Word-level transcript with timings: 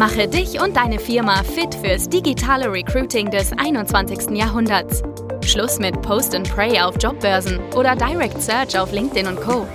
Mache 0.00 0.26
dich 0.26 0.58
und 0.58 0.78
deine 0.78 0.98
Firma 0.98 1.42
fit 1.42 1.74
fürs 1.74 2.08
digitale 2.08 2.72
Recruiting 2.72 3.30
des 3.30 3.52
21. 3.52 4.30
Jahrhunderts. 4.30 5.02
Schluss 5.44 5.78
mit 5.78 6.00
Post 6.00 6.34
and 6.34 6.50
Pray 6.50 6.80
auf 6.80 6.94
Jobbörsen 6.98 7.58
oder 7.76 7.94
Direct 7.94 8.40
Search 8.40 8.78
auf 8.78 8.92
LinkedIn 8.92 9.26
und 9.26 9.38
Co. 9.38 9.66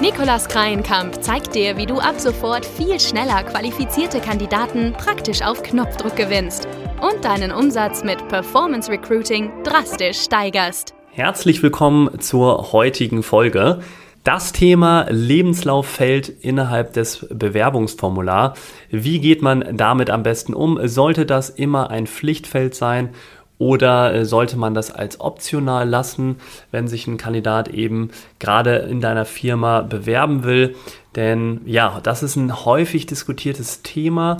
Nikolas 0.00 0.46
Kreienkamp 0.46 1.20
zeigt 1.24 1.56
dir, 1.56 1.76
wie 1.76 1.86
du 1.86 1.98
ab 1.98 2.20
sofort 2.20 2.64
viel 2.64 3.00
schneller 3.00 3.42
qualifizierte 3.42 4.20
Kandidaten 4.20 4.92
praktisch 4.92 5.42
auf 5.42 5.60
Knopfdruck 5.64 6.14
gewinnst 6.14 6.68
und 7.02 7.24
deinen 7.24 7.50
Umsatz 7.50 8.04
mit 8.04 8.28
Performance 8.28 8.88
Recruiting 8.88 9.50
drastisch 9.64 10.20
steigerst. 10.20 10.94
Herzlich 11.10 11.64
willkommen 11.64 12.20
zur 12.20 12.70
heutigen 12.70 13.24
Folge. 13.24 13.80
Das 14.24 14.52
Thema 14.52 15.06
Lebenslauffeld 15.10 16.30
innerhalb 16.30 16.94
des 16.94 17.26
Bewerbungsformulars. 17.28 18.58
Wie 18.90 19.20
geht 19.20 19.42
man 19.42 19.76
damit 19.76 20.08
am 20.08 20.22
besten 20.22 20.54
um? 20.54 20.88
Sollte 20.88 21.26
das 21.26 21.50
immer 21.50 21.90
ein 21.90 22.06
Pflichtfeld 22.06 22.74
sein 22.74 23.10
oder 23.58 24.14
äh, 24.14 24.24
sollte 24.24 24.56
man 24.56 24.72
das 24.72 24.90
als 24.90 25.20
optional 25.20 25.86
lassen, 25.86 26.36
wenn 26.70 26.88
sich 26.88 27.06
ein 27.06 27.18
Kandidat 27.18 27.68
eben 27.68 28.12
gerade 28.38 28.76
in 28.76 29.02
deiner 29.02 29.26
Firma 29.26 29.82
bewerben 29.82 30.42
will? 30.42 30.74
Denn 31.16 31.60
ja, 31.66 32.00
das 32.02 32.22
ist 32.22 32.36
ein 32.36 32.64
häufig 32.64 33.04
diskutiertes 33.04 33.82
Thema. 33.82 34.38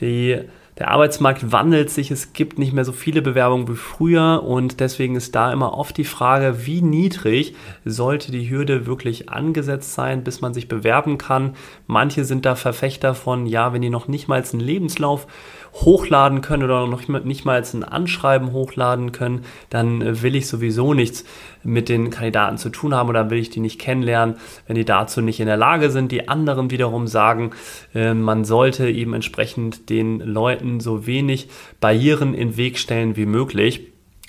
Die 0.00 0.40
der 0.80 0.90
Arbeitsmarkt 0.90 1.52
wandelt 1.52 1.90
sich, 1.90 2.10
es 2.10 2.32
gibt 2.32 2.58
nicht 2.58 2.72
mehr 2.72 2.86
so 2.86 2.92
viele 2.92 3.20
Bewerbungen 3.20 3.68
wie 3.68 3.76
früher 3.76 4.42
und 4.42 4.80
deswegen 4.80 5.14
ist 5.14 5.34
da 5.34 5.52
immer 5.52 5.74
oft 5.74 5.94
die 5.98 6.04
Frage, 6.04 6.64
wie 6.64 6.80
niedrig 6.80 7.54
sollte 7.84 8.32
die 8.32 8.48
Hürde 8.48 8.86
wirklich 8.86 9.28
angesetzt 9.28 9.92
sein, 9.92 10.24
bis 10.24 10.40
man 10.40 10.54
sich 10.54 10.68
bewerben 10.68 11.18
kann. 11.18 11.54
Manche 11.86 12.24
sind 12.24 12.46
da 12.46 12.54
Verfechter 12.54 13.14
von, 13.14 13.44
ja, 13.44 13.74
wenn 13.74 13.82
die 13.82 13.90
noch 13.90 14.08
nicht 14.08 14.26
mal 14.26 14.42
einen 14.42 14.60
Lebenslauf 14.60 15.26
hochladen 15.74 16.40
können 16.40 16.62
oder 16.62 16.86
noch 16.86 17.06
nicht 17.08 17.44
mal 17.44 17.62
ein 17.62 17.84
Anschreiben 17.84 18.52
hochladen 18.52 19.12
können, 19.12 19.44
dann 19.68 20.22
will 20.22 20.34
ich 20.34 20.46
sowieso 20.46 20.94
nichts 20.94 21.24
mit 21.62 21.88
den 21.88 22.10
Kandidaten 22.10 22.58
zu 22.58 22.70
tun 22.70 22.94
haben 22.94 23.08
oder 23.08 23.30
will 23.30 23.38
ich 23.38 23.50
die 23.50 23.60
nicht 23.60 23.80
kennenlernen, 23.80 24.36
wenn 24.66 24.76
die 24.76 24.84
dazu 24.84 25.20
nicht 25.20 25.40
in 25.40 25.46
der 25.46 25.56
Lage 25.56 25.90
sind. 25.90 26.12
Die 26.12 26.28
anderen 26.28 26.70
wiederum 26.70 27.06
sagen, 27.06 27.52
äh, 27.94 28.14
man 28.14 28.44
sollte 28.44 28.88
eben 28.88 29.14
entsprechend 29.14 29.90
den 29.90 30.20
Leuten 30.20 30.80
so 30.80 31.06
wenig 31.06 31.48
Barrieren 31.80 32.34
in 32.34 32.56
Weg 32.56 32.78
stellen 32.78 33.16
wie 33.16 33.26
möglich. 33.26 33.86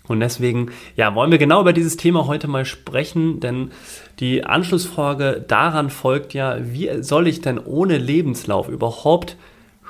Und 0.08 0.20
deswegen, 0.20 0.72
ja, 0.98 1.16
wollen 1.16 1.32
wir 1.32 1.38
genau 1.38 1.62
über 1.62 1.74
dieses 1.74 1.96
Thema 1.96 2.28
heute 2.28 2.48
mal 2.48 2.66
sprechen, 2.66 3.40
denn 3.40 3.72
die 4.20 4.44
Anschlussfrage 4.44 5.44
daran 5.48 5.90
folgt 5.90 6.34
ja, 6.34 6.58
wie 6.60 7.02
soll 7.02 7.28
ich 7.28 7.42
denn 7.42 7.60
ohne 7.60 7.98
Lebenslauf 7.98 8.68
überhaupt 8.68 9.38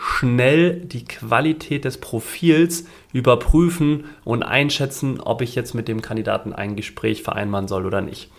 schnell 0.03 0.77
die 0.79 1.05
Qualität 1.05 1.85
des 1.85 1.99
Profils 1.99 2.85
überprüfen 3.13 4.05
und 4.23 4.41
einschätzen, 4.41 5.19
ob 5.19 5.43
ich 5.43 5.53
jetzt 5.53 5.75
mit 5.75 5.87
dem 5.87 6.01
Kandidaten 6.01 6.53
ein 6.53 6.75
Gespräch 6.75 7.21
vereinbaren 7.21 7.67
soll 7.67 7.85
oder 7.85 8.01
nicht. 8.01 8.31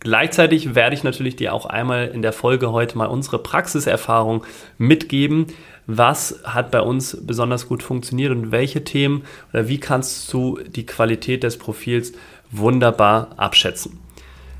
Gleichzeitig 0.00 0.74
werde 0.74 0.94
ich 0.94 1.04
natürlich 1.04 1.36
dir 1.36 1.52
auch 1.52 1.66
einmal 1.66 2.08
in 2.08 2.22
der 2.22 2.32
Folge 2.32 2.72
heute 2.72 2.96
mal 2.96 3.06
unsere 3.06 3.38
Praxiserfahrung 3.38 4.44
mitgeben. 4.78 5.48
Was 5.86 6.40
hat 6.44 6.70
bei 6.70 6.80
uns 6.80 7.18
besonders 7.26 7.68
gut 7.68 7.82
funktioniert 7.82 8.32
und 8.32 8.50
welche 8.50 8.82
Themen 8.82 9.24
oder 9.52 9.68
wie 9.68 9.78
kannst 9.78 10.32
du 10.32 10.58
die 10.66 10.86
Qualität 10.86 11.42
des 11.42 11.58
Profils 11.58 12.12
wunderbar 12.50 13.30
abschätzen? 13.36 14.05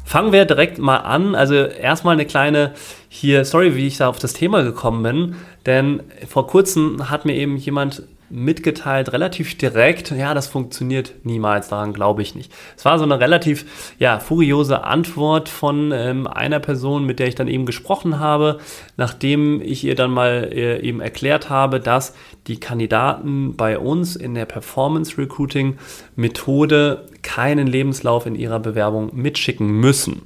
Fangen 0.06 0.32
wir 0.32 0.44
direkt 0.44 0.78
mal 0.78 0.98
an. 0.98 1.34
Also 1.34 1.54
erstmal 1.56 2.14
eine 2.14 2.26
kleine 2.26 2.72
hier, 3.08 3.44
sorry, 3.44 3.74
wie 3.74 3.88
ich 3.88 3.96
da 3.96 4.08
auf 4.08 4.20
das 4.20 4.34
Thema 4.34 4.62
gekommen 4.62 5.02
bin, 5.02 5.34
denn 5.66 6.04
vor 6.28 6.46
kurzem 6.46 7.10
hat 7.10 7.24
mir 7.24 7.34
eben 7.34 7.56
jemand 7.56 8.04
mitgeteilt, 8.30 9.12
relativ 9.12 9.58
direkt, 9.58 10.12
ja, 10.12 10.32
das 10.34 10.46
funktioniert 10.46 11.14
niemals, 11.24 11.68
daran 11.68 11.92
glaube 11.92 12.22
ich 12.22 12.34
nicht. 12.34 12.52
Es 12.76 12.84
war 12.84 12.98
so 12.98 13.04
eine 13.04 13.18
relativ, 13.18 13.94
ja, 13.98 14.18
furiose 14.20 14.84
Antwort 14.84 15.48
von 15.48 15.92
ähm, 15.92 16.26
einer 16.26 16.60
Person, 16.60 17.04
mit 17.04 17.18
der 17.18 17.26
ich 17.26 17.34
dann 17.34 17.48
eben 17.48 17.66
gesprochen 17.66 18.18
habe, 18.18 18.58
nachdem 18.96 19.60
ich 19.60 19.84
ihr 19.84 19.96
dann 19.96 20.10
mal 20.12 20.48
äh, 20.52 20.80
eben 20.80 21.00
erklärt 21.00 21.50
habe, 21.50 21.80
dass 21.80 22.14
die 22.46 22.60
Kandidaten 22.60 23.56
bei 23.56 23.78
uns 23.78 24.16
in 24.16 24.34
der 24.34 24.46
Performance 24.46 25.18
Recruiting 25.18 25.78
Methode 26.14 27.06
keinen 27.22 27.66
Lebenslauf 27.66 28.26
in 28.26 28.34
ihrer 28.34 28.60
Bewerbung 28.60 29.10
mitschicken 29.14 29.68
müssen. 29.68 30.22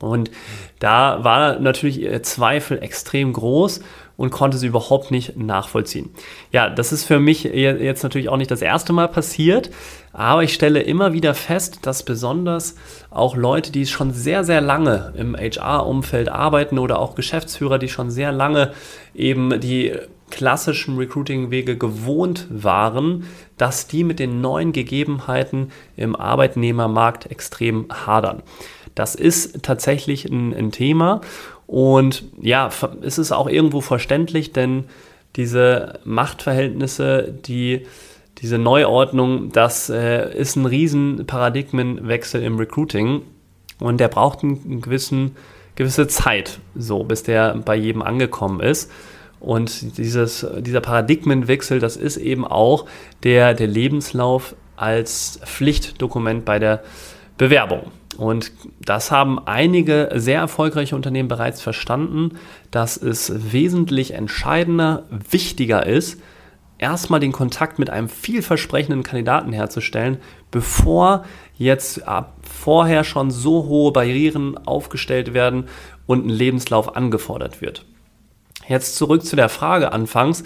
Und 0.00 0.30
da 0.78 1.24
war 1.24 1.58
natürlich 1.58 2.00
ihr 2.00 2.22
Zweifel 2.22 2.82
extrem 2.82 3.32
groß 3.32 3.80
und 4.16 4.30
konnte 4.30 4.58
sie 4.58 4.66
überhaupt 4.66 5.10
nicht 5.10 5.36
nachvollziehen. 5.36 6.10
Ja, 6.52 6.68
das 6.70 6.92
ist 6.92 7.04
für 7.04 7.20
mich 7.20 7.44
jetzt 7.44 8.02
natürlich 8.02 8.28
auch 8.28 8.36
nicht 8.36 8.50
das 8.50 8.62
erste 8.62 8.92
Mal 8.92 9.08
passiert, 9.08 9.70
aber 10.12 10.42
ich 10.42 10.54
stelle 10.54 10.80
immer 10.82 11.12
wieder 11.12 11.34
fest, 11.34 11.80
dass 11.82 12.02
besonders 12.02 12.76
auch 13.10 13.36
Leute, 13.36 13.72
die 13.72 13.86
schon 13.86 14.12
sehr, 14.12 14.44
sehr 14.44 14.60
lange 14.60 15.12
im 15.16 15.36
HR-Umfeld 15.36 16.28
arbeiten 16.28 16.78
oder 16.78 16.98
auch 16.98 17.14
Geschäftsführer, 17.14 17.78
die 17.78 17.88
schon 17.88 18.10
sehr 18.10 18.32
lange 18.32 18.72
eben 19.14 19.60
die 19.60 19.94
klassischen 20.30 20.96
Recruiting-Wege 20.96 21.76
gewohnt 21.76 22.46
waren, 22.50 23.24
dass 23.56 23.86
die 23.86 24.04
mit 24.04 24.18
den 24.18 24.40
neuen 24.40 24.72
Gegebenheiten 24.72 25.70
im 25.96 26.16
Arbeitnehmermarkt 26.16 27.30
extrem 27.30 27.86
hadern. 27.90 28.42
Das 28.94 29.14
ist 29.14 29.62
tatsächlich 29.62 30.24
ein, 30.24 30.54
ein 30.54 30.72
Thema 30.72 31.20
und 31.66 32.24
ja, 32.40 32.70
es 33.02 33.18
ist 33.18 33.32
auch 33.32 33.48
irgendwo 33.48 33.80
verständlich, 33.80 34.52
denn 34.52 34.84
diese 35.36 36.00
Machtverhältnisse, 36.04 37.32
die 37.46 37.86
diese 38.40 38.58
Neuordnung, 38.58 39.50
das 39.52 39.90
äh, 39.90 40.32
ist 40.36 40.56
ein 40.56 40.66
riesen 40.66 41.26
Paradigmenwechsel 41.26 42.42
im 42.42 42.56
Recruiting 42.56 43.22
und 43.80 43.98
der 43.98 44.08
braucht 44.08 44.42
einen 44.42 44.80
gewissen, 44.80 45.36
gewisse 45.74 46.06
Zeit, 46.06 46.60
so 46.74 47.04
bis 47.04 47.22
der 47.22 47.56
bei 47.56 47.74
jedem 47.74 48.02
angekommen 48.02 48.60
ist. 48.60 48.90
Und 49.40 49.98
dieses, 49.98 50.46
dieser 50.60 50.80
Paradigmenwechsel, 50.80 51.78
das 51.78 51.96
ist 51.96 52.16
eben 52.16 52.44
auch 52.44 52.86
der, 53.22 53.54
der 53.54 53.66
Lebenslauf 53.66 54.54
als 54.76 55.40
Pflichtdokument 55.44 56.44
bei 56.44 56.58
der 56.58 56.82
Bewerbung. 57.36 57.92
Und 58.16 58.50
das 58.80 59.12
haben 59.12 59.38
einige 59.46 60.10
sehr 60.14 60.40
erfolgreiche 60.40 60.96
Unternehmen 60.96 61.28
bereits 61.28 61.60
verstanden, 61.60 62.38
dass 62.72 62.96
es 62.96 63.52
wesentlich 63.52 64.12
entscheidender, 64.12 65.04
wichtiger 65.30 65.86
ist, 65.86 66.20
erstmal 66.78 67.20
den 67.20 67.32
Kontakt 67.32 67.78
mit 67.78 67.90
einem 67.90 68.08
vielversprechenden 68.08 69.04
Kandidaten 69.04 69.52
herzustellen, 69.52 70.18
bevor 70.50 71.24
jetzt 71.56 72.02
vorher 72.42 73.04
schon 73.04 73.30
so 73.30 73.66
hohe 73.66 73.92
Barrieren 73.92 74.58
aufgestellt 74.66 75.34
werden 75.34 75.68
und 76.06 76.26
ein 76.26 76.30
Lebenslauf 76.30 76.96
angefordert 76.96 77.60
wird. 77.60 77.84
Jetzt 78.68 78.96
zurück 78.96 79.24
zu 79.24 79.34
der 79.34 79.48
Frage 79.48 79.92
anfangs, 79.92 80.44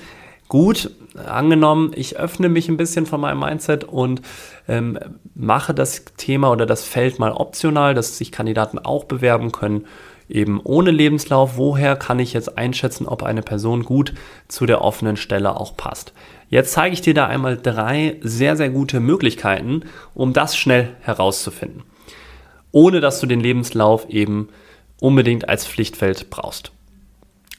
gut, 0.48 0.90
angenommen, 1.26 1.92
ich 1.94 2.18
öffne 2.18 2.48
mich 2.48 2.68
ein 2.68 2.76
bisschen 2.76 3.04
von 3.04 3.20
meinem 3.20 3.40
Mindset 3.40 3.84
und 3.84 4.22
ähm, 4.68 4.98
mache 5.34 5.74
das 5.74 6.04
Thema 6.16 6.52
oder 6.52 6.64
das 6.64 6.84
Feld 6.84 7.18
mal 7.18 7.32
optional, 7.32 7.94
dass 7.94 8.18
sich 8.18 8.30
Kandidaten 8.30 8.78
auch 8.78 9.04
bewerben 9.04 9.50
können, 9.50 9.86
eben 10.28 10.60
ohne 10.62 10.90
Lebenslauf. 10.90 11.56
Woher 11.56 11.96
kann 11.96 12.18
ich 12.18 12.32
jetzt 12.32 12.56
einschätzen, 12.58 13.06
ob 13.08 13.22
eine 13.22 13.42
Person 13.42 13.82
gut 13.82 14.14
zu 14.46 14.66
der 14.66 14.82
offenen 14.82 15.16
Stelle 15.16 15.56
auch 15.56 15.76
passt? 15.76 16.12
Jetzt 16.48 16.72
zeige 16.72 16.92
ich 16.92 17.00
dir 17.00 17.14
da 17.14 17.26
einmal 17.26 17.56
drei 17.56 18.18
sehr, 18.20 18.56
sehr 18.56 18.70
gute 18.70 19.00
Möglichkeiten, 19.00 19.84
um 20.14 20.32
das 20.32 20.56
schnell 20.56 20.90
herauszufinden, 21.00 21.82
ohne 22.70 23.00
dass 23.00 23.20
du 23.20 23.26
den 23.26 23.40
Lebenslauf 23.40 24.08
eben 24.10 24.48
unbedingt 25.00 25.48
als 25.48 25.66
Pflichtfeld 25.66 26.30
brauchst. 26.30 26.72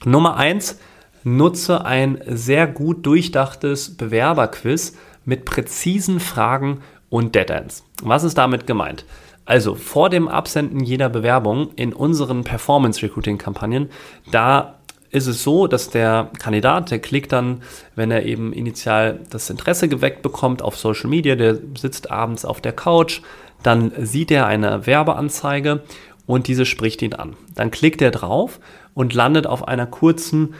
Nummer 0.04 0.36
eins, 0.36 0.78
nutze 1.24 1.84
ein 1.84 2.20
sehr 2.26 2.66
gut 2.66 3.06
durchdachtes 3.06 3.96
Bewerberquiz 3.96 4.96
mit 5.24 5.44
präzisen 5.44 6.20
Fragen 6.20 6.80
und 7.08 7.34
Deadends. 7.34 7.84
Was 8.02 8.24
ist 8.24 8.36
damit 8.36 8.66
gemeint? 8.66 9.04
Also 9.46 9.74
vor 9.74 10.10
dem 10.10 10.28
Absenden 10.28 10.80
jeder 10.80 11.08
Bewerbung 11.08 11.70
in 11.76 11.92
unseren 11.92 12.44
Performance 12.44 13.02
Recruiting 13.02 13.38
Kampagnen, 13.38 13.90
da 14.30 14.76
ist 15.10 15.26
es 15.26 15.44
so, 15.44 15.66
dass 15.66 15.90
der 15.90 16.30
Kandidat, 16.40 16.90
der 16.90 16.98
klickt 16.98 17.32
dann, 17.32 17.62
wenn 17.94 18.10
er 18.10 18.24
eben 18.24 18.52
initial 18.52 19.20
das 19.30 19.48
Interesse 19.48 19.88
geweckt 19.88 20.22
bekommt 20.22 20.60
auf 20.60 20.76
Social 20.76 21.08
Media, 21.08 21.36
der 21.36 21.58
sitzt 21.78 22.10
abends 22.10 22.44
auf 22.44 22.60
der 22.60 22.72
Couch, 22.72 23.20
dann 23.62 23.92
sieht 23.98 24.30
er 24.30 24.46
eine 24.46 24.86
Werbeanzeige 24.86 25.82
und 26.26 26.48
diese 26.48 26.66
spricht 26.66 27.00
ihn 27.02 27.14
an. 27.14 27.36
Dann 27.54 27.70
klickt 27.70 28.02
er 28.02 28.10
drauf 28.10 28.58
und 28.94 29.14
landet 29.14 29.46
auf 29.46 29.66
einer 29.66 29.86
kurzen 29.86 30.54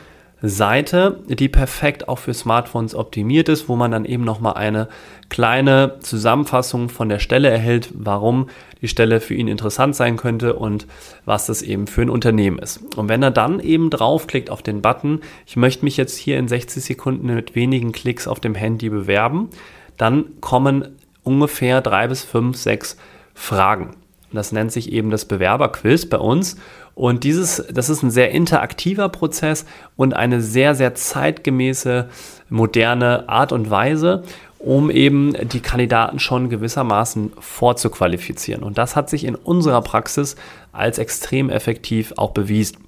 Seite, 0.47 1.21
die 1.27 1.49
perfekt 1.49 2.07
auch 2.07 2.19
für 2.19 2.35
Smartphones 2.35 2.95
optimiert 2.95 3.49
ist, 3.49 3.69
wo 3.69 3.77
man 3.77 3.91
dann 3.91 4.05
eben 4.05 4.25
nochmal 4.25 4.55
eine 4.55 4.89
kleine 5.31 5.97
Zusammenfassung 6.01 6.91
von 6.91 7.09
der 7.09 7.19
Stelle 7.19 7.49
erhält, 7.49 7.91
warum 7.95 8.49
die 8.83 8.89
Stelle 8.89 9.21
für 9.21 9.33
ihn 9.33 9.49
interessant 9.49 9.97
sein 9.97 10.19
könnte 10.19 10.55
und 10.55 10.87
was 11.25 11.47
das 11.47 11.63
eben 11.63 11.87
für 11.87 12.03
ein 12.03 12.11
Unternehmen 12.11 12.59
ist. 12.59 12.81
Und 12.97 13.09
wenn 13.09 13.23
er 13.23 13.31
dann 13.31 13.59
eben 13.59 13.89
draufklickt 13.89 14.51
auf 14.51 14.63
den 14.63 14.83
Button, 14.83 15.21
ich 15.47 15.57
möchte 15.57 15.85
mich 15.85 15.97
jetzt 15.97 16.19
hier 16.19 16.39
in 16.39 16.47
60 16.47 16.85
Sekunden 16.85 17.35
mit 17.35 17.55
wenigen 17.55 17.93
Klicks 17.93 18.29
auf 18.29 18.39
dem 18.39 18.55
Handy 18.55 18.91
bewerben, 18.91 19.49
dann 19.97 20.41
kommen 20.43 20.97
ungefähr 21.23 21.81
drei 21.81 22.07
bis 22.07 22.23
fünf, 22.23 22.59
sechs 22.59 22.99
Fragen. 23.33 23.97
Das 24.35 24.53
nennt 24.53 24.73
sich 24.73 24.93
eben 24.93 25.11
das 25.11 25.25
Bewerberquiz 25.25 26.07
bei 26.07 26.19
uns. 26.19 26.57
Und 26.95 27.25
dieses, 27.25 27.65
das 27.73 27.91
ist 27.91 28.03
ein 28.03 28.11
sehr 28.11 28.31
interaktiver 28.31 29.09
Prozess 29.09 29.67
und 29.97 30.15
eine 30.15 30.41
sehr, 30.41 30.75
sehr 30.75 30.95
zeitgemäße, 30.95 32.09
moderne 32.49 33.29
Art 33.29 33.53
und 33.53 33.71
Weise, 33.71 34.23
um 34.59 34.91
eben 34.91 35.35
die 35.49 35.61
Kandidaten 35.61 36.19
schon 36.19 36.49
gewissermaßen 36.49 37.33
vorzuqualifizieren. 37.39 38.63
Und 38.63 38.79
das 38.79 38.97
hat 38.97 39.11
sich 39.11 39.25
in 39.25 39.35
unserer 39.35 39.83
Praxis 39.83 40.37
als 40.73 40.99
extrem 40.99 41.51
effektiv 41.51 42.15
auch 42.17 42.31
bewiesen. 42.31 42.79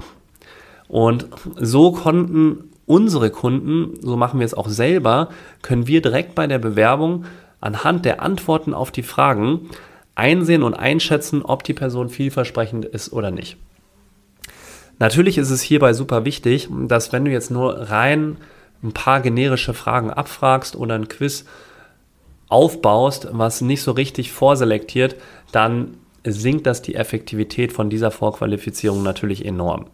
Und 0.88 1.26
so 1.56 1.92
konnten 1.92 2.70
unsere 2.86 3.30
Kunden, 3.30 3.98
so 4.00 4.16
machen 4.16 4.38
wir 4.40 4.46
es 4.46 4.54
auch 4.54 4.68
selber, 4.68 5.28
können 5.62 5.86
wir 5.86 6.00
direkt 6.00 6.34
bei 6.34 6.46
der 6.46 6.58
Bewerbung 6.58 7.24
anhand 7.60 8.04
der 8.04 8.22
Antworten 8.22 8.72
auf 8.72 8.90
die 8.90 9.02
Fragen 9.02 9.68
einsehen 10.16 10.64
und 10.64 10.74
einschätzen, 10.74 11.42
ob 11.42 11.62
die 11.62 11.74
Person 11.74 12.08
vielversprechend 12.08 12.84
ist 12.84 13.12
oder 13.12 13.30
nicht. 13.30 13.56
Natürlich 14.98 15.38
ist 15.38 15.50
es 15.50 15.62
hierbei 15.62 15.92
super 15.92 16.24
wichtig, 16.24 16.68
dass 16.88 17.12
wenn 17.12 17.24
du 17.24 17.30
jetzt 17.30 17.50
nur 17.50 17.90
rein 17.90 18.38
ein 18.82 18.92
paar 18.92 19.20
generische 19.20 19.74
Fragen 19.74 20.10
abfragst 20.10 20.74
oder 20.74 20.94
ein 20.94 21.08
Quiz 21.08 21.44
aufbaust, 22.48 23.28
was 23.32 23.60
nicht 23.60 23.82
so 23.82 23.92
richtig 23.92 24.32
vorselektiert, 24.32 25.16
dann 25.52 25.98
sinkt 26.24 26.66
das 26.66 26.82
die 26.82 26.94
Effektivität 26.94 27.72
von 27.72 27.90
dieser 27.90 28.10
Vorqualifizierung 28.10 29.02
natürlich 29.02 29.44
enorm. 29.44 29.86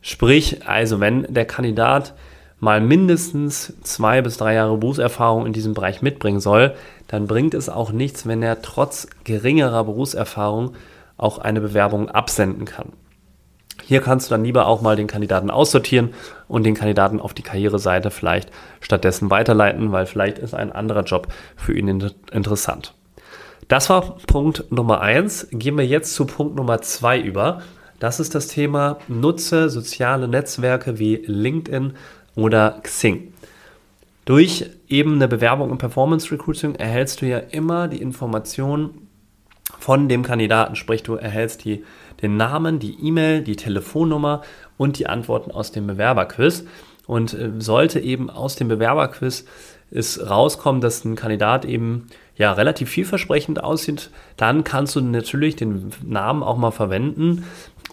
Sprich, 0.00 0.66
also 0.66 1.00
wenn 1.00 1.22
der 1.32 1.44
Kandidat 1.44 2.14
mal 2.60 2.80
mindestens 2.80 3.74
zwei 3.82 4.22
bis 4.22 4.36
drei 4.36 4.54
Jahre 4.54 4.76
Berufserfahrung 4.76 5.46
in 5.46 5.52
diesem 5.52 5.74
Bereich 5.74 6.02
mitbringen 6.02 6.40
soll, 6.40 6.74
dann 7.06 7.26
bringt 7.26 7.54
es 7.54 7.68
auch 7.68 7.92
nichts, 7.92 8.26
wenn 8.26 8.42
er 8.42 8.62
trotz 8.62 9.08
geringerer 9.24 9.84
Berufserfahrung 9.84 10.72
auch 11.16 11.38
eine 11.38 11.60
Bewerbung 11.60 12.08
absenden 12.08 12.64
kann. 12.64 12.92
Hier 13.84 14.00
kannst 14.00 14.28
du 14.28 14.34
dann 14.34 14.44
lieber 14.44 14.66
auch 14.66 14.82
mal 14.82 14.96
den 14.96 15.06
Kandidaten 15.06 15.50
aussortieren 15.50 16.10
und 16.46 16.64
den 16.64 16.74
Kandidaten 16.74 17.20
auf 17.20 17.32
die 17.32 17.42
Karriereseite 17.42 18.10
vielleicht 18.10 18.50
stattdessen 18.80 19.30
weiterleiten, 19.30 19.92
weil 19.92 20.04
vielleicht 20.06 20.38
ist 20.38 20.54
ein 20.54 20.72
anderer 20.72 21.04
Job 21.04 21.28
für 21.56 21.74
ihn 21.74 21.88
interessant. 22.30 22.94
Das 23.68 23.88
war 23.88 24.16
Punkt 24.26 24.70
Nummer 24.70 25.00
eins. 25.00 25.46
Gehen 25.52 25.76
wir 25.78 25.86
jetzt 25.86 26.14
zu 26.14 26.26
Punkt 26.26 26.56
Nummer 26.56 26.80
zwei 26.82 27.18
über. 27.18 27.62
Das 27.98 28.20
ist 28.20 28.34
das 28.34 28.48
Thema 28.48 28.98
Nutze 29.08 29.70
soziale 29.70 30.28
Netzwerke 30.28 30.98
wie 30.98 31.16
LinkedIn 31.26 31.94
oder 32.38 32.78
Xing. 32.82 33.32
Durch 34.24 34.70
eben 34.88 35.14
eine 35.14 35.26
Bewerbung 35.26 35.70
im 35.70 35.78
Performance 35.78 36.30
Recruiting 36.30 36.76
erhältst 36.76 37.20
du 37.20 37.26
ja 37.26 37.38
immer 37.38 37.88
die 37.88 38.00
Information 38.00 39.08
von 39.80 40.08
dem 40.08 40.22
Kandidaten, 40.22 40.76
sprich 40.76 41.02
du 41.02 41.14
erhältst 41.14 41.64
die, 41.64 41.84
den 42.22 42.36
Namen, 42.36 42.78
die 42.78 42.96
E-Mail, 43.02 43.42
die 43.42 43.56
Telefonnummer 43.56 44.42
und 44.76 44.98
die 44.98 45.08
Antworten 45.08 45.50
aus 45.50 45.72
dem 45.72 45.86
Bewerberquiz. 45.86 46.64
Und 47.06 47.34
äh, 47.34 47.52
sollte 47.58 48.00
eben 48.00 48.30
aus 48.30 48.54
dem 48.54 48.68
Bewerberquiz 48.68 49.44
es 49.90 50.28
rauskommen, 50.28 50.80
dass 50.80 51.04
ein 51.04 51.16
Kandidat 51.16 51.64
eben 51.64 52.06
ja 52.36 52.52
relativ 52.52 52.90
vielversprechend 52.90 53.64
aussieht, 53.64 54.10
dann 54.36 54.62
kannst 54.62 54.94
du 54.94 55.00
natürlich 55.00 55.56
den 55.56 55.90
Namen 56.04 56.42
auch 56.42 56.56
mal 56.56 56.70
verwenden, 56.70 57.44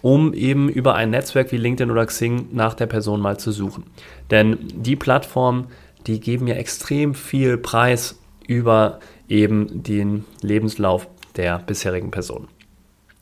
um 0.02 0.34
eben 0.34 0.68
über 0.68 0.94
ein 0.94 1.10
Netzwerk 1.10 1.52
wie 1.52 1.56
LinkedIn 1.56 1.90
oder 1.90 2.06
Xing 2.06 2.48
nach 2.52 2.74
der 2.74 2.86
Person 2.86 3.20
mal 3.20 3.38
zu 3.38 3.52
suchen. 3.52 3.84
Denn 4.30 4.58
die 4.74 4.96
Plattformen, 4.96 5.66
die 6.06 6.20
geben 6.20 6.46
ja 6.46 6.54
extrem 6.54 7.14
viel 7.14 7.58
Preis 7.58 8.18
über 8.46 9.00
eben 9.28 9.82
den 9.82 10.24
Lebenslauf 10.42 11.08
der 11.36 11.58
bisherigen 11.58 12.10
Person. 12.10 12.48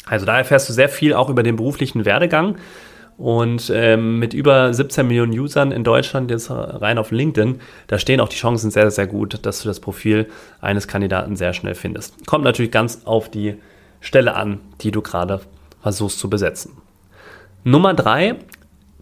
Also 0.07 0.27
da 0.27 0.37
erfährst 0.37 0.69
du 0.69 0.73
sehr 0.73 0.89
viel 0.89 1.15
auch 1.15 1.31
über 1.31 1.43
den 1.43 1.57
beruflichen 1.57 2.05
Werdegang. 2.05 2.57
Und 3.17 3.71
ähm, 3.73 4.19
mit 4.19 4.35
über 4.35 4.75
17 4.75 5.07
Millionen 5.07 5.39
Usern 5.39 5.71
in 5.71 5.85
Deutschland, 5.85 6.33
jetzt 6.33 6.51
rein 6.51 6.99
auf 6.99 7.13
LinkedIn, 7.13 7.61
da 7.87 8.01
stehen 8.01 8.21
auch 8.21 8.29
die 8.29 8.37
Chancen 8.37 8.73
sehr, 8.73 8.91
sehr 8.91 9.07
gut, 9.07 9.39
dass 9.47 9.63
du 9.63 9.69
das 9.69 9.79
Profil 9.79 10.27
eines 10.61 10.89
Kandidaten 10.89 11.37
sehr 11.37 11.53
schnell 11.53 11.77
findest. 11.77 12.27
Kommt 12.27 12.43
natürlich 12.43 12.73
ganz 12.73 13.03
auf 13.05 13.31
die 13.31 13.55
Stelle 14.01 14.35
an, 14.35 14.61
die 14.81 14.91
du 14.91 15.01
gerade 15.01 15.41
versuchst 15.85 16.19
zu 16.19 16.31
besetzen. 16.31 16.73
Nummer 17.63 17.93
drei, 17.93 18.37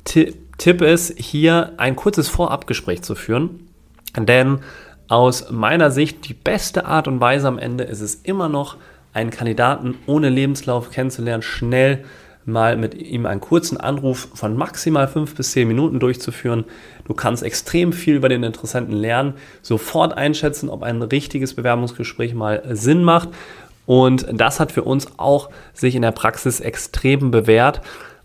Tipp 0.04 0.82
ist, 0.82 1.16
hier 1.16 1.74
ein 1.76 1.94
kurzes 1.94 2.28
Vorabgespräch 2.28 3.02
zu 3.02 3.14
führen, 3.14 3.68
denn 4.18 4.58
aus 5.06 5.48
meiner 5.52 5.92
Sicht 5.92 6.28
die 6.28 6.34
beste 6.34 6.84
Art 6.84 7.06
und 7.06 7.20
Weise 7.20 7.46
am 7.46 7.58
Ende 7.58 7.84
ist 7.84 8.00
es 8.00 8.16
immer 8.16 8.48
noch, 8.48 8.78
einen 9.12 9.30
Kandidaten 9.30 9.94
ohne 10.06 10.28
Lebenslauf 10.28 10.90
kennenzulernen, 10.90 11.42
schnell 11.42 12.04
mal 12.44 12.76
mit 12.76 12.94
ihm 12.94 13.26
einen 13.26 13.40
kurzen 13.40 13.76
Anruf 13.76 14.26
von 14.34 14.56
maximal 14.56 15.06
fünf 15.06 15.36
bis 15.36 15.52
zehn 15.52 15.68
Minuten 15.68 16.00
durchzuführen. 16.00 16.64
Du 17.04 17.14
kannst 17.14 17.44
extrem 17.44 17.92
viel 17.92 18.16
über 18.16 18.28
den 18.28 18.42
Interessenten 18.42 18.96
lernen, 18.96 19.34
sofort 19.60 20.16
einschätzen, 20.16 20.68
ob 20.68 20.82
ein 20.82 21.00
richtiges 21.00 21.54
Bewerbungsgespräch 21.54 22.34
mal 22.34 22.60
Sinn 22.72 23.04
macht. 23.04 23.28
Und 23.86 24.26
das 24.32 24.60
hat 24.60 24.72
für 24.72 24.82
uns 24.82 25.06
auch 25.18 25.50
sich 25.72 25.94
in 25.94 26.02
der 26.02 26.12
Praxis 26.12 26.60
extrem 26.60 27.30
bewährt, 27.30 27.80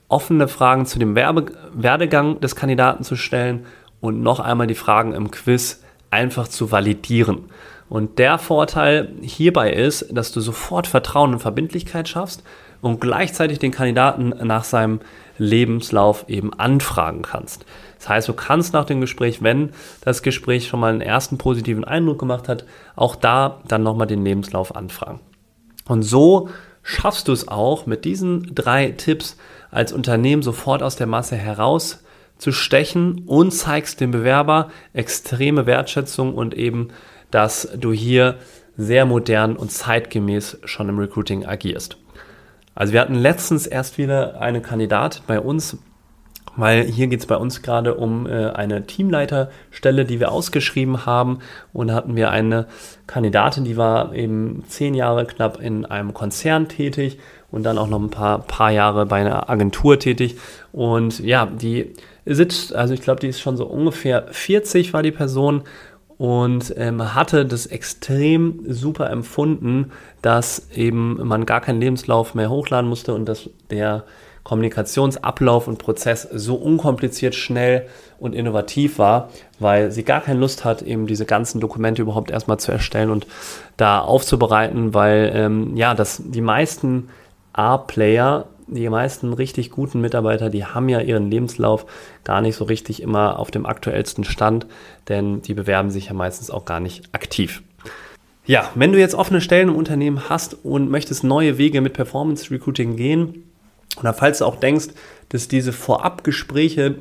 offene 0.07 0.47
Fragen 0.47 0.85
zu 0.85 0.99
dem 0.99 1.15
Werbe 1.15 1.47
Werdegang 1.73 2.39
des 2.39 2.55
Kandidaten 2.55 3.03
zu 3.03 3.15
stellen 3.15 3.65
und 3.99 4.21
noch 4.21 4.39
einmal 4.39 4.67
die 4.67 4.75
Fragen 4.75 5.13
im 5.13 5.31
Quiz 5.31 5.81
einfach 6.11 6.47
zu 6.47 6.71
validieren. 6.71 7.49
Und 7.89 8.19
der 8.19 8.37
Vorteil 8.37 9.09
hierbei 9.21 9.71
ist, 9.71 10.07
dass 10.11 10.31
du 10.31 10.41
sofort 10.41 10.87
Vertrauen 10.87 11.33
und 11.33 11.39
Verbindlichkeit 11.39 12.07
schaffst 12.09 12.43
und 12.81 13.01
gleichzeitig 13.01 13.59
den 13.59 13.71
Kandidaten 13.71 14.29
nach 14.43 14.63
seinem 14.63 14.99
Lebenslauf 15.37 16.25
eben 16.27 16.53
anfragen 16.53 17.21
kannst. 17.21 17.65
Das 17.97 18.09
heißt, 18.09 18.27
du 18.27 18.33
kannst 18.33 18.73
nach 18.73 18.85
dem 18.85 19.01
Gespräch, 19.01 19.41
wenn 19.41 19.71
das 20.01 20.21
Gespräch 20.21 20.67
schon 20.67 20.79
mal 20.79 20.91
einen 20.91 21.01
ersten 21.01 21.37
positiven 21.37 21.83
Eindruck 21.83 22.19
gemacht 22.19 22.47
hat, 22.47 22.65
auch 22.95 23.15
da 23.15 23.61
dann 23.67 23.83
nochmal 23.83 24.07
den 24.07 24.23
Lebenslauf 24.23 24.75
anfragen. 24.75 25.19
Und 25.87 26.03
so 26.03 26.49
schaffst 26.83 27.27
du 27.27 27.31
es 27.31 27.47
auch 27.47 27.85
mit 27.85 28.05
diesen 28.05 28.53
drei 28.53 28.91
Tipps 28.91 29.37
als 29.71 29.91
Unternehmen 29.91 30.41
sofort 30.41 30.81
aus 30.83 30.95
der 30.95 31.07
Masse 31.07 31.35
herauszustechen 31.35 33.23
und 33.25 33.51
zeigst 33.51 33.99
dem 33.99 34.11
Bewerber 34.11 34.69
extreme 34.93 35.65
Wertschätzung 35.65 36.33
und 36.33 36.53
eben 36.53 36.89
dass 37.31 37.69
du 37.75 37.91
hier 37.91 38.35
sehr 38.77 39.05
modern 39.05 39.55
und 39.55 39.71
zeitgemäß 39.71 40.59
schon 40.65 40.89
im 40.89 40.99
Recruiting 40.99 41.45
agierst. 41.45 41.97
Also 42.75 42.93
wir 42.93 43.01
hatten 43.01 43.15
letztens 43.15 43.65
erst 43.65 43.97
wieder 43.97 44.39
eine 44.39 44.61
Kandidatin 44.61 45.23
bei 45.25 45.39
uns, 45.39 45.77
weil 46.57 46.83
hier 46.83 47.07
geht 47.07 47.21
es 47.21 47.25
bei 47.25 47.37
uns 47.37 47.61
gerade 47.61 47.95
um 47.95 48.27
äh, 48.27 48.49
eine 48.49 48.85
Teamleiterstelle, 48.85 50.03
die 50.03 50.19
wir 50.19 50.31
ausgeschrieben 50.31 51.05
haben. 51.05 51.39
Und 51.71 51.87
da 51.87 51.93
hatten 51.93 52.15
wir 52.15 52.31
eine 52.31 52.65
Kandidatin, 53.05 53.63
die 53.63 53.77
war 53.77 54.13
eben 54.13 54.63
zehn 54.67 54.93
Jahre 54.93 55.25
knapp 55.25 55.61
in 55.61 55.85
einem 55.85 56.13
Konzern 56.13 56.67
tätig 56.67 57.19
und 57.51 57.63
dann 57.63 57.77
auch 57.77 57.87
noch 57.87 58.01
ein 58.01 58.09
paar, 58.09 58.39
paar 58.39 58.71
Jahre 58.71 59.05
bei 59.05 59.21
einer 59.21 59.49
Agentur 59.49 59.99
tätig. 59.99 60.37
Und 60.73 61.19
ja, 61.19 61.45
die 61.45 61.93
sitzt, 62.25 62.75
also 62.75 62.93
ich 62.93 63.01
glaube, 63.01 63.21
die 63.21 63.27
ist 63.27 63.39
schon 63.39 63.55
so 63.55 63.65
ungefähr 63.65 64.27
40 64.31 64.93
war 64.93 65.03
die 65.03 65.11
Person 65.11 65.63
und 66.17 66.73
ähm, 66.77 67.13
hatte 67.13 67.45
das 67.45 67.67
extrem 67.67 68.63
super 68.67 69.09
empfunden, 69.11 69.91
dass 70.21 70.69
eben 70.73 71.25
man 71.27 71.45
gar 71.45 71.61
keinen 71.61 71.79
Lebenslauf 71.79 72.33
mehr 72.33 72.49
hochladen 72.49 72.89
musste 72.89 73.13
und 73.13 73.25
dass 73.25 73.49
der 73.69 74.03
Kommunikationsablauf 74.47 75.67
und 75.67 75.77
Prozess 75.77 76.25
so 76.31 76.55
unkompliziert, 76.55 77.35
schnell 77.35 77.85
und 78.17 78.33
innovativ 78.33 78.97
war, 78.97 79.29
weil 79.59 79.91
sie 79.91 80.03
gar 80.03 80.21
keine 80.21 80.39
Lust 80.39 80.63
hat, 80.63 80.81
eben 80.83 81.05
diese 81.05 81.25
ganzen 81.25 81.59
Dokumente 81.59 82.01
überhaupt 82.01 82.31
erstmal 82.31 82.57
zu 82.57 82.71
erstellen 82.71 83.09
und 83.09 83.27
da 83.75 83.99
aufzubereiten, 83.99 84.93
weil 84.93 85.33
ähm, 85.35 85.75
ja, 85.75 85.93
dass 85.93 86.21
die 86.23 86.39
meisten 86.39 87.09
A-Player 87.51 88.45
die 88.67 88.87
meisten 88.89 89.33
richtig 89.33 89.71
guten 89.71 89.99
Mitarbeiter, 89.99 90.49
die 90.49 90.65
haben 90.65 90.87
ja 90.87 91.01
ihren 91.01 91.29
Lebenslauf 91.29 91.85
gar 92.23 92.41
nicht 92.41 92.55
so 92.55 92.63
richtig 92.65 93.01
immer 93.01 93.39
auf 93.39 93.51
dem 93.51 93.65
aktuellsten 93.65 94.23
Stand, 94.23 94.65
denn 95.09 95.41
die 95.41 95.53
bewerben 95.53 95.89
sich 95.89 96.07
ja 96.07 96.13
meistens 96.13 96.51
auch 96.51 96.63
gar 96.63 96.79
nicht 96.79 97.03
aktiv. 97.13 97.63
Ja, 98.45 98.69
wenn 98.75 98.93
du 98.93 98.99
jetzt 98.99 99.15
offene 99.15 99.41
Stellen 99.41 99.69
im 99.69 99.75
Unternehmen 99.75 100.29
hast 100.29 100.65
und 100.65 100.89
möchtest 100.89 101.25
neue 101.25 101.57
Wege 101.57 101.81
mit 101.81 101.93
Performance 101.93 102.49
Recruiting 102.51 102.95
gehen, 102.95 103.43
oder 103.99 104.13
falls 104.13 104.39
du 104.39 104.45
auch 104.45 104.57
denkst, 104.57 104.87
dass 105.29 105.47
diese 105.47 105.73
Vorabgespräche 105.73 106.95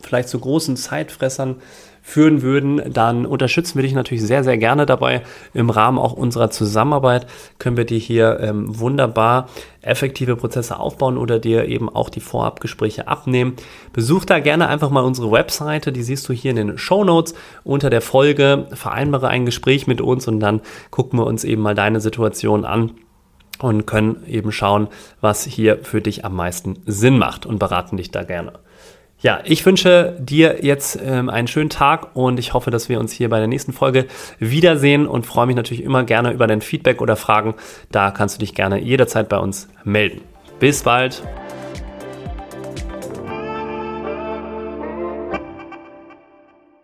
vielleicht 0.00 0.28
zu 0.28 0.38
großen 0.38 0.76
Zeitfressern 0.76 1.56
führen 2.02 2.40
würden, 2.40 2.80
dann 2.92 3.26
unterstützen 3.26 3.76
wir 3.76 3.82
dich 3.82 3.92
natürlich 3.92 4.22
sehr, 4.22 4.42
sehr 4.42 4.56
gerne 4.56 4.86
dabei. 4.86 5.22
Im 5.52 5.68
Rahmen 5.68 5.98
auch 5.98 6.14
unserer 6.14 6.50
Zusammenarbeit 6.50 7.26
können 7.58 7.76
wir 7.76 7.84
dir 7.84 7.98
hier 7.98 8.40
ähm, 8.40 8.78
wunderbar 8.80 9.48
effektive 9.82 10.36
Prozesse 10.36 10.78
aufbauen 10.78 11.18
oder 11.18 11.38
dir 11.38 11.66
eben 11.66 11.88
auch 11.88 12.08
die 12.08 12.20
Vorabgespräche 12.20 13.06
abnehmen. 13.06 13.54
Besuch 13.92 14.24
da 14.24 14.40
gerne 14.40 14.68
einfach 14.68 14.90
mal 14.90 15.04
unsere 15.04 15.30
Webseite, 15.30 15.92
die 15.92 16.02
siehst 16.02 16.28
du 16.28 16.32
hier 16.32 16.52
in 16.52 16.56
den 16.56 16.78
Show 16.78 17.04
Notes 17.04 17.34
unter 17.64 17.90
der 17.90 18.00
Folge. 18.00 18.66
Vereinbare 18.72 19.28
ein 19.28 19.44
Gespräch 19.44 19.86
mit 19.86 20.00
uns 20.00 20.26
und 20.26 20.40
dann 20.40 20.62
gucken 20.90 21.18
wir 21.18 21.26
uns 21.26 21.44
eben 21.44 21.62
mal 21.62 21.74
deine 21.74 22.00
Situation 22.00 22.64
an 22.64 22.92
und 23.62 23.86
können 23.86 24.24
eben 24.26 24.52
schauen, 24.52 24.88
was 25.20 25.44
hier 25.44 25.78
für 25.82 26.00
dich 26.00 26.24
am 26.24 26.34
meisten 26.34 26.82
Sinn 26.86 27.18
macht 27.18 27.46
und 27.46 27.58
beraten 27.58 27.96
dich 27.96 28.10
da 28.10 28.22
gerne. 28.22 28.52
Ja, 29.22 29.40
ich 29.44 29.66
wünsche 29.66 30.16
dir 30.18 30.64
jetzt 30.64 30.98
ähm, 31.04 31.28
einen 31.28 31.46
schönen 31.46 31.68
Tag 31.68 32.16
und 32.16 32.38
ich 32.38 32.54
hoffe, 32.54 32.70
dass 32.70 32.88
wir 32.88 32.98
uns 32.98 33.12
hier 33.12 33.28
bei 33.28 33.38
der 33.38 33.48
nächsten 33.48 33.74
Folge 33.74 34.06
wiedersehen 34.38 35.06
und 35.06 35.26
freue 35.26 35.46
mich 35.46 35.56
natürlich 35.56 35.84
immer 35.84 36.04
gerne 36.04 36.32
über 36.32 36.46
dein 36.46 36.62
Feedback 36.62 37.02
oder 37.02 37.16
Fragen. 37.16 37.54
Da 37.92 38.12
kannst 38.12 38.36
du 38.36 38.38
dich 38.38 38.54
gerne 38.54 38.80
jederzeit 38.80 39.28
bei 39.28 39.36
uns 39.36 39.68
melden. 39.84 40.22
Bis 40.58 40.82
bald. 40.82 41.22